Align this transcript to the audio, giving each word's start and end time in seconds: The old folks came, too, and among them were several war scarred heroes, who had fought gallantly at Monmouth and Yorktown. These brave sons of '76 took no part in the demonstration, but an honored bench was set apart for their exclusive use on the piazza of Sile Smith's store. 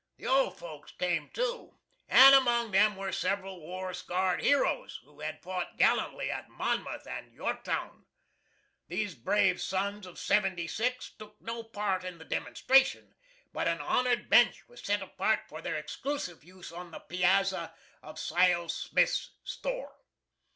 The 0.17 0.25
old 0.25 0.57
folks 0.57 0.91
came, 0.93 1.29
too, 1.29 1.77
and 2.09 2.33
among 2.33 2.71
them 2.71 2.95
were 2.95 3.11
several 3.11 3.59
war 3.61 3.93
scarred 3.93 4.41
heroes, 4.41 4.99
who 5.05 5.19
had 5.19 5.43
fought 5.43 5.77
gallantly 5.77 6.31
at 6.31 6.49
Monmouth 6.49 7.05
and 7.05 7.31
Yorktown. 7.31 8.07
These 8.87 9.13
brave 9.13 9.61
sons 9.61 10.07
of 10.07 10.17
'76 10.17 11.11
took 11.19 11.39
no 11.39 11.61
part 11.61 12.03
in 12.03 12.17
the 12.17 12.25
demonstration, 12.25 13.13
but 13.53 13.67
an 13.67 13.79
honored 13.79 14.27
bench 14.27 14.67
was 14.67 14.81
set 14.83 15.03
apart 15.03 15.41
for 15.47 15.61
their 15.61 15.75
exclusive 15.77 16.43
use 16.43 16.71
on 16.71 16.89
the 16.89 17.01
piazza 17.01 17.71
of 18.01 18.17
Sile 18.17 18.69
Smith's 18.69 19.29
store. 19.43 19.97